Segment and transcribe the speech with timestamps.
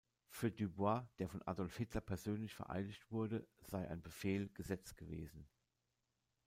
[0.31, 5.47] Für Dubois, der von Adolf Hitler persönlich vereidigt wurde, sei ein Befehl Gesetz gewesen.